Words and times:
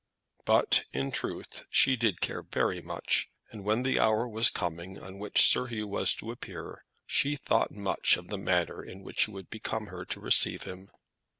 But, 0.45 0.85
in 0.93 1.11
truth, 1.11 1.65
she 1.69 1.95
did 1.95 2.21
care 2.21 2.41
very 2.41 2.81
much, 2.81 3.29
and 3.51 3.63
when 3.63 3.83
the 3.83 3.99
hour 3.99 4.27
was 4.27 4.49
coming 4.49 4.99
on 4.99 5.19
which 5.19 5.43
Sir 5.47 5.67
Hugh 5.67 5.85
was 5.85 6.15
to 6.15 6.31
appear, 6.31 6.85
she 7.05 7.35
thought 7.35 7.69
much 7.71 8.17
of 8.17 8.29
the 8.29 8.37
manner 8.39 8.81
in 8.83 9.03
which 9.03 9.27
it 9.27 9.31
would 9.31 9.51
become 9.51 9.89
her 9.93 10.03
to 10.05 10.19
receive 10.19 10.63
him. 10.63 10.89